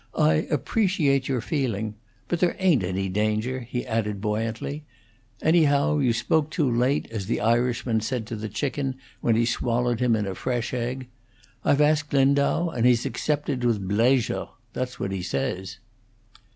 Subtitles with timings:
[0.17, 1.93] "I appreciate your feeling.
[2.27, 4.83] But there ain't any danger," he added, buoyantly.
[5.43, 9.99] "Anyhow, you spoke too late, as the Irishman said to the chicken when he swallowed
[9.99, 11.07] him in a fresh egg.
[11.63, 15.77] I've asked Lindau, and he's accepted with blayzure; that's what he says."